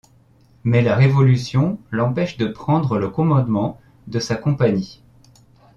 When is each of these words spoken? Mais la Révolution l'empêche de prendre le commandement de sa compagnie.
Mais 0.63 0.81
la 0.81 0.95
Révolution 0.95 1.77
l'empêche 1.91 2.35
de 2.37 2.47
prendre 2.47 2.97
le 2.97 3.07
commandement 3.11 3.79
de 4.07 4.17
sa 4.17 4.35
compagnie. 4.35 4.99